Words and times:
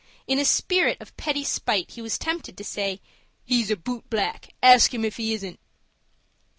In 0.25 0.39
a 0.39 0.45
spirit 0.45 0.97
of 0.99 1.15
petty 1.15 1.43
spite, 1.43 1.91
he 1.91 2.01
was 2.01 2.17
tempted 2.17 2.57
to 2.57 2.63
say, 2.63 3.01
"He's 3.45 3.69
a 3.69 3.75
boot 3.75 4.09
black. 4.09 4.55
Ask 4.63 4.91
him 4.91 5.05
if 5.05 5.17
he 5.17 5.31
isn't." 5.35 5.59